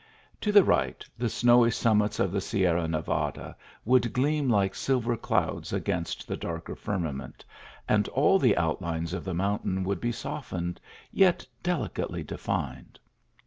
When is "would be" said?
9.83-10.11